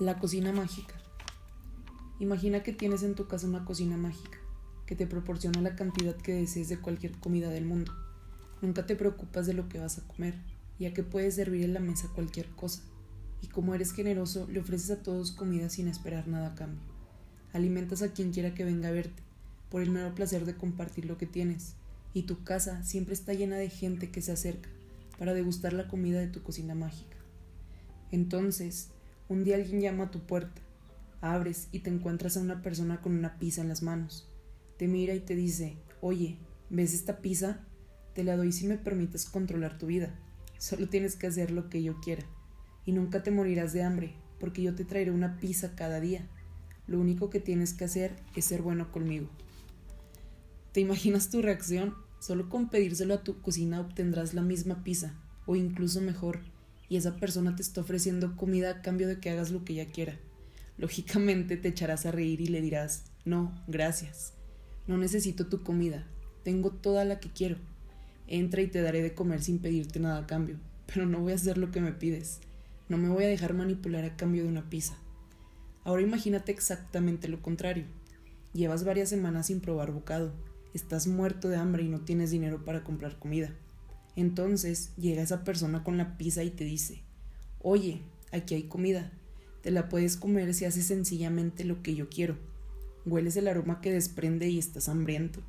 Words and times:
La 0.00 0.18
cocina 0.18 0.52
mágica. 0.52 0.94
Imagina 2.18 2.62
que 2.62 2.72
tienes 2.72 3.02
en 3.02 3.14
tu 3.14 3.28
casa 3.28 3.46
una 3.46 3.64
cocina 3.64 3.96
mágica 3.96 4.38
que 4.86 4.96
te 4.96 5.06
proporciona 5.06 5.60
la 5.60 5.76
cantidad 5.76 6.16
que 6.16 6.32
desees 6.32 6.70
de 6.70 6.78
cualquier 6.78 7.12
comida 7.12 7.50
del 7.50 7.66
mundo. 7.66 7.92
Nunca 8.62 8.86
te 8.86 8.96
preocupas 8.96 9.46
de 9.46 9.52
lo 9.52 9.68
que 9.68 9.78
vas 9.78 9.98
a 9.98 10.06
comer, 10.08 10.34
ya 10.78 10.94
que 10.94 11.02
puedes 11.02 11.34
servir 11.34 11.62
en 11.62 11.74
la 11.74 11.80
mesa 11.80 12.10
cualquier 12.14 12.48
cosa. 12.48 12.82
Y 13.42 13.48
como 13.48 13.74
eres 13.74 13.92
generoso, 13.92 14.48
le 14.50 14.60
ofreces 14.60 14.90
a 14.90 15.02
todos 15.02 15.30
comida 15.30 15.68
sin 15.68 15.88
esperar 15.88 16.26
nada 16.26 16.48
a 16.48 16.54
cambio. 16.54 16.82
Alimentas 17.52 18.02
a 18.02 18.12
quien 18.12 18.32
quiera 18.32 18.54
que 18.54 18.64
venga 18.64 18.88
a 18.88 18.92
verte, 18.92 19.22
por 19.70 19.82
el 19.82 19.90
mero 19.90 20.14
placer 20.14 20.46
de 20.46 20.56
compartir 20.56 21.04
lo 21.04 21.18
que 21.18 21.26
tienes. 21.26 21.74
Y 22.14 22.22
tu 22.22 22.44
casa 22.44 22.82
siempre 22.82 23.14
está 23.14 23.34
llena 23.34 23.56
de 23.56 23.68
gente 23.68 24.10
que 24.10 24.22
se 24.22 24.32
acerca 24.32 24.70
para 25.18 25.34
degustar 25.34 25.74
la 25.74 25.86
comida 25.86 26.18
de 26.18 26.28
tu 26.28 26.42
cocina 26.42 26.74
mágica. 26.74 27.16
Entonces, 28.10 28.88
un 29.32 29.44
día 29.44 29.56
alguien 29.56 29.80
llama 29.80 30.04
a 30.04 30.10
tu 30.10 30.20
puerta, 30.20 30.60
abres 31.20 31.68
y 31.72 31.80
te 31.80 31.90
encuentras 31.90 32.36
a 32.36 32.40
una 32.40 32.62
persona 32.62 33.00
con 33.00 33.16
una 33.16 33.38
pizza 33.38 33.62
en 33.62 33.68
las 33.68 33.82
manos. 33.82 34.28
Te 34.76 34.88
mira 34.88 35.14
y 35.14 35.20
te 35.20 35.34
dice, 35.34 35.76
oye, 36.00 36.38
¿ves 36.70 36.94
esta 36.94 37.18
pizza? 37.18 37.60
Te 38.14 38.24
la 38.24 38.36
doy 38.36 38.52
si 38.52 38.66
me 38.66 38.76
permites 38.76 39.24
controlar 39.24 39.78
tu 39.78 39.86
vida. 39.86 40.14
Solo 40.58 40.88
tienes 40.88 41.16
que 41.16 41.26
hacer 41.26 41.50
lo 41.50 41.70
que 41.70 41.82
yo 41.82 42.00
quiera. 42.00 42.24
Y 42.84 42.92
nunca 42.92 43.22
te 43.22 43.30
morirás 43.30 43.72
de 43.72 43.82
hambre, 43.82 44.14
porque 44.38 44.62
yo 44.62 44.74
te 44.74 44.84
traeré 44.84 45.10
una 45.10 45.38
pizza 45.38 45.74
cada 45.74 46.00
día. 46.00 46.28
Lo 46.86 47.00
único 47.00 47.30
que 47.30 47.40
tienes 47.40 47.72
que 47.72 47.84
hacer 47.84 48.16
es 48.36 48.44
ser 48.44 48.60
bueno 48.60 48.92
conmigo. 48.92 49.28
¿Te 50.72 50.80
imaginas 50.80 51.30
tu 51.30 51.42
reacción? 51.42 51.94
Solo 52.20 52.48
con 52.48 52.68
pedírselo 52.68 53.14
a 53.14 53.22
tu 53.22 53.40
cocina 53.40 53.80
obtendrás 53.80 54.34
la 54.34 54.42
misma 54.42 54.84
pizza, 54.84 55.14
o 55.46 55.56
incluso 55.56 56.00
mejor 56.00 56.40
y 56.92 56.96
esa 56.98 57.16
persona 57.16 57.56
te 57.56 57.62
está 57.62 57.80
ofreciendo 57.80 58.36
comida 58.36 58.68
a 58.68 58.82
cambio 58.82 59.08
de 59.08 59.18
que 59.18 59.30
hagas 59.30 59.50
lo 59.50 59.64
que 59.64 59.72
ella 59.72 59.86
quiera. 59.86 60.18
Lógicamente 60.76 61.56
te 61.56 61.68
echarás 61.68 62.04
a 62.04 62.10
reír 62.10 62.42
y 62.42 62.48
le 62.48 62.60
dirás, 62.60 63.04
no, 63.24 63.58
gracias. 63.66 64.34
No 64.86 64.98
necesito 64.98 65.46
tu 65.46 65.62
comida, 65.62 66.06
tengo 66.44 66.70
toda 66.70 67.06
la 67.06 67.18
que 67.18 67.30
quiero. 67.30 67.56
Entra 68.26 68.60
y 68.60 68.66
te 68.66 68.82
daré 68.82 69.00
de 69.00 69.14
comer 69.14 69.42
sin 69.42 69.58
pedirte 69.58 70.00
nada 70.00 70.18
a 70.18 70.26
cambio, 70.26 70.58
pero 70.86 71.06
no 71.06 71.20
voy 71.20 71.32
a 71.32 71.36
hacer 71.36 71.56
lo 71.56 71.70
que 71.70 71.80
me 71.80 71.92
pides. 71.92 72.40
No 72.90 72.98
me 72.98 73.08
voy 73.08 73.24
a 73.24 73.28
dejar 73.28 73.54
manipular 73.54 74.04
a 74.04 74.14
cambio 74.14 74.42
de 74.42 74.50
una 74.50 74.68
pizza. 74.68 74.98
Ahora 75.84 76.02
imagínate 76.02 76.52
exactamente 76.52 77.26
lo 77.26 77.40
contrario. 77.40 77.86
Llevas 78.52 78.84
varias 78.84 79.08
semanas 79.08 79.46
sin 79.46 79.62
probar 79.62 79.92
bocado, 79.92 80.34
estás 80.74 81.06
muerto 81.06 81.48
de 81.48 81.56
hambre 81.56 81.84
y 81.84 81.88
no 81.88 82.00
tienes 82.00 82.30
dinero 82.30 82.66
para 82.66 82.84
comprar 82.84 83.18
comida. 83.18 83.54
Entonces 84.16 84.90
llega 84.96 85.22
esa 85.22 85.44
persona 85.44 85.82
con 85.84 85.96
la 85.96 86.16
pizza 86.18 86.42
y 86.42 86.50
te 86.50 86.64
dice, 86.64 87.02
oye, 87.60 88.02
aquí 88.30 88.54
hay 88.54 88.64
comida, 88.64 89.10
te 89.62 89.70
la 89.70 89.88
puedes 89.88 90.16
comer 90.16 90.52
si 90.54 90.64
haces 90.64 90.86
sencillamente 90.86 91.64
lo 91.64 91.82
que 91.82 91.94
yo 91.94 92.08
quiero. 92.08 92.36
Hueles 93.06 93.36
el 93.36 93.48
aroma 93.48 93.80
que 93.80 93.92
desprende 93.92 94.48
y 94.48 94.58
estás 94.58 94.88
hambriento. 94.88 95.40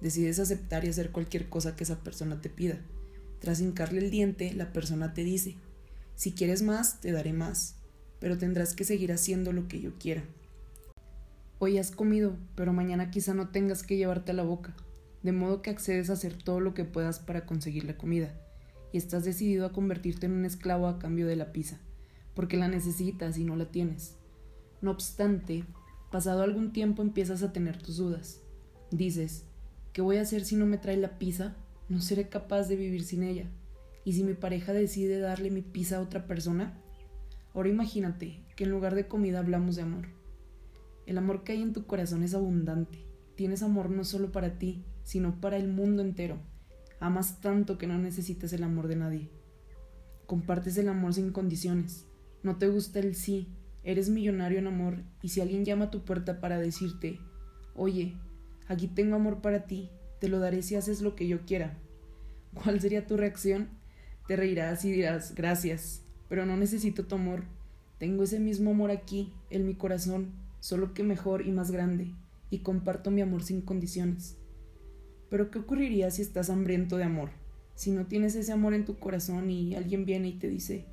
Decides 0.00 0.38
aceptar 0.38 0.84
y 0.84 0.88
hacer 0.88 1.10
cualquier 1.10 1.48
cosa 1.48 1.74
que 1.74 1.84
esa 1.84 2.02
persona 2.02 2.40
te 2.40 2.50
pida. 2.50 2.80
Tras 3.40 3.60
hincarle 3.60 4.00
el 4.00 4.10
diente, 4.10 4.52
la 4.52 4.72
persona 4.72 5.14
te 5.14 5.24
dice, 5.24 5.56
si 6.14 6.32
quieres 6.32 6.62
más, 6.62 7.00
te 7.00 7.12
daré 7.12 7.32
más, 7.32 7.76
pero 8.20 8.38
tendrás 8.38 8.74
que 8.74 8.84
seguir 8.84 9.12
haciendo 9.12 9.52
lo 9.52 9.68
que 9.68 9.80
yo 9.80 9.98
quiera. 9.98 10.22
Hoy 11.58 11.78
has 11.78 11.90
comido, 11.90 12.36
pero 12.56 12.72
mañana 12.72 13.10
quizá 13.10 13.34
no 13.34 13.48
tengas 13.48 13.82
que 13.82 13.96
llevarte 13.96 14.32
a 14.32 14.34
la 14.34 14.42
boca 14.42 14.74
de 15.22 15.32
modo 15.32 15.62
que 15.62 15.70
accedes 15.70 16.10
a 16.10 16.14
hacer 16.14 16.34
todo 16.34 16.60
lo 16.60 16.74
que 16.74 16.84
puedas 16.84 17.18
para 17.18 17.46
conseguir 17.46 17.84
la 17.84 17.96
comida, 17.96 18.34
y 18.92 18.98
estás 18.98 19.24
decidido 19.24 19.66
a 19.66 19.72
convertirte 19.72 20.26
en 20.26 20.32
un 20.32 20.44
esclavo 20.44 20.86
a 20.86 20.98
cambio 20.98 21.26
de 21.26 21.36
la 21.36 21.52
pizza, 21.52 21.78
porque 22.34 22.56
la 22.56 22.68
necesitas 22.68 23.38
y 23.38 23.44
no 23.44 23.56
la 23.56 23.70
tienes. 23.70 24.16
No 24.80 24.90
obstante, 24.90 25.64
pasado 26.10 26.42
algún 26.42 26.72
tiempo 26.72 27.02
empiezas 27.02 27.42
a 27.42 27.52
tener 27.52 27.80
tus 27.80 27.96
dudas. 27.96 28.40
Dices, 28.90 29.44
¿qué 29.92 30.02
voy 30.02 30.18
a 30.18 30.22
hacer 30.22 30.44
si 30.44 30.56
no 30.56 30.66
me 30.66 30.78
trae 30.78 30.96
la 30.96 31.18
pizza? 31.18 31.56
No 31.88 32.00
seré 32.00 32.28
capaz 32.28 32.68
de 32.68 32.76
vivir 32.76 33.04
sin 33.04 33.22
ella. 33.22 33.48
¿Y 34.04 34.14
si 34.14 34.24
mi 34.24 34.34
pareja 34.34 34.72
decide 34.72 35.20
darle 35.20 35.50
mi 35.50 35.62
pizza 35.62 35.96
a 35.98 36.00
otra 36.00 36.26
persona? 36.26 36.78
Ahora 37.54 37.68
imagínate 37.68 38.40
que 38.56 38.64
en 38.64 38.70
lugar 38.70 38.94
de 38.94 39.06
comida 39.06 39.38
hablamos 39.38 39.76
de 39.76 39.82
amor. 39.82 40.08
El 41.06 41.18
amor 41.18 41.44
que 41.44 41.52
hay 41.52 41.62
en 41.62 41.72
tu 41.72 41.86
corazón 41.86 42.22
es 42.22 42.34
abundante. 42.34 43.11
Tienes 43.36 43.62
amor 43.62 43.90
no 43.90 44.04
solo 44.04 44.32
para 44.32 44.58
ti, 44.58 44.84
sino 45.02 45.40
para 45.40 45.56
el 45.56 45.68
mundo 45.68 46.02
entero. 46.02 46.38
Amas 47.00 47.40
tanto 47.40 47.78
que 47.78 47.86
no 47.86 47.98
necesitas 47.98 48.52
el 48.52 48.62
amor 48.62 48.88
de 48.88 48.96
nadie. 48.96 49.30
Compartes 50.26 50.76
el 50.76 50.88
amor 50.88 51.14
sin 51.14 51.32
condiciones. 51.32 52.06
No 52.42 52.56
te 52.58 52.68
gusta 52.68 52.98
el 52.98 53.14
sí. 53.14 53.48
Eres 53.84 54.08
millonario 54.08 54.58
en 54.58 54.68
amor 54.68 55.02
y 55.22 55.30
si 55.30 55.40
alguien 55.40 55.64
llama 55.64 55.86
a 55.86 55.90
tu 55.90 56.04
puerta 56.04 56.40
para 56.40 56.58
decirte, 56.58 57.18
oye, 57.74 58.16
aquí 58.68 58.86
tengo 58.86 59.16
amor 59.16 59.40
para 59.40 59.66
ti, 59.66 59.90
te 60.20 60.28
lo 60.28 60.38
daré 60.38 60.62
si 60.62 60.76
haces 60.76 61.02
lo 61.02 61.16
que 61.16 61.26
yo 61.26 61.44
quiera. 61.44 61.76
¿Cuál 62.54 62.80
sería 62.80 63.06
tu 63.06 63.16
reacción? 63.16 63.70
Te 64.28 64.36
reirás 64.36 64.84
y 64.84 64.92
dirás, 64.92 65.34
gracias, 65.34 66.02
pero 66.28 66.46
no 66.46 66.56
necesito 66.56 67.06
tu 67.06 67.16
amor. 67.16 67.42
Tengo 67.98 68.22
ese 68.22 68.38
mismo 68.38 68.70
amor 68.70 68.92
aquí, 68.92 69.32
en 69.50 69.66
mi 69.66 69.74
corazón, 69.74 70.32
solo 70.60 70.94
que 70.94 71.02
mejor 71.02 71.44
y 71.44 71.50
más 71.50 71.72
grande, 71.72 72.14
y 72.52 72.58
comparto 72.58 73.10
mi 73.10 73.22
amor 73.22 73.42
sin 73.42 73.62
condiciones. 73.62 74.36
Pero 75.30 75.50
¿qué 75.50 75.58
ocurriría 75.58 76.10
si 76.10 76.20
estás 76.20 76.50
hambriento 76.50 76.98
de 76.98 77.04
amor? 77.04 77.30
Si 77.74 77.90
no 77.90 78.06
tienes 78.06 78.34
ese 78.34 78.52
amor 78.52 78.74
en 78.74 78.84
tu 78.84 78.98
corazón 78.98 79.50
y 79.50 79.74
alguien 79.74 80.04
viene 80.04 80.28
y 80.28 80.38
te 80.38 80.50
dice, 80.50 80.84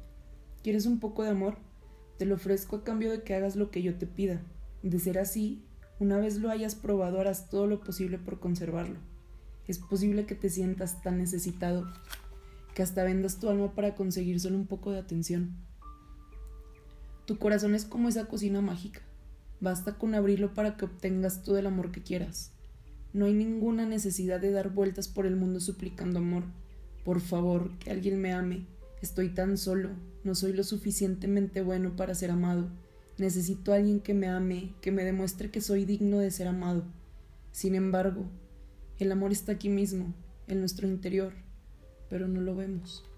¿quieres 0.64 0.86
un 0.86 1.02
poco 1.02 1.24
de 1.24 1.32
amor? 1.32 1.58
Te 2.18 2.26
lo 2.26 2.36
ofrezco 2.36 2.78
a 2.78 2.84
cambio 2.86 3.12
de 3.12 3.24
que 3.24 3.36
hagas 3.36 3.58
lo 3.58 3.72
que 3.72 3.82
yo 3.82 3.98
te 3.98 4.08
pida. 4.08 4.42
De 4.84 5.00
ser 5.00 5.20
así, 5.20 5.66
una 6.00 6.18
vez 6.18 6.38
lo 6.38 6.50
hayas 6.50 6.76
probado 6.76 7.20
harás 7.20 7.50
todo 7.50 7.68
lo 7.68 7.82
posible 7.82 8.18
por 8.18 8.40
conservarlo. 8.40 9.00
Es 9.68 9.80
posible 9.80 10.26
que 10.26 10.36
te 10.36 10.50
sientas 10.50 11.02
tan 11.02 11.18
necesitado 11.18 11.92
que 12.74 12.84
hasta 12.84 13.04
vendas 13.04 13.42
tu 13.42 13.50
alma 13.50 13.76
para 13.76 13.96
conseguir 13.96 14.40
solo 14.40 14.56
un 14.56 14.66
poco 14.66 14.94
de 14.94 15.00
atención. 15.00 15.58
Tu 17.26 17.38
corazón 17.38 17.76
es 17.76 17.84
como 17.84 18.08
esa 18.08 18.28
cocina 18.28 18.62
mágica. 18.62 19.02
Basta 19.62 19.98
con 19.98 20.16
abrirlo 20.16 20.54
para 20.54 20.78
que 20.78 20.86
obtengas 20.86 21.44
todo 21.44 21.58
el 21.58 21.68
amor 21.68 21.92
que 21.92 22.02
quieras. 22.02 22.52
No 23.12 23.26
hay 23.26 23.34
ninguna 23.34 23.86
necesidad 23.86 24.40
de 24.40 24.52
dar 24.52 24.70
vueltas 24.70 25.08
por 25.08 25.26
el 25.26 25.36
mundo 25.36 25.60
suplicando 25.60 26.20
amor. 26.20 26.44
Por 27.04 27.22
favor, 27.22 27.78
que 27.80 27.92
alguien 27.92 28.22
me 28.22 28.34
ame. 28.34 28.68
Estoy 29.02 29.30
tan 29.30 29.58
solo, 29.58 29.90
no 30.24 30.36
soy 30.36 30.54
lo 30.54 30.64
suficientemente 30.64 31.62
bueno 31.62 31.96
para 31.96 32.16
ser 32.16 32.32
amado. 32.32 32.70
Necesito 33.18 33.74
a 33.74 33.78
alguien 33.78 34.00
que 34.00 34.14
me 34.14 34.28
ame, 34.28 34.74
que 34.82 34.92
me 34.92 35.04
demuestre 35.04 35.50
que 35.50 35.60
soy 35.60 35.86
digno 35.86 36.20
de 36.20 36.32
ser 36.32 36.48
amado. 36.48 36.84
Sin 37.52 37.76
embargo, 37.76 38.26
el 39.00 39.12
amor 39.12 39.32
está 39.32 39.54
aquí 39.54 39.70
mismo, 39.70 40.14
en 40.48 40.60
nuestro 40.60 40.88
interior, 40.88 41.34
pero 42.10 42.28
no 42.28 42.42
lo 42.42 42.56
vemos. 42.56 43.09